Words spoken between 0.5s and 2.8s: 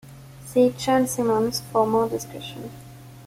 Chern-Simons for more discussion.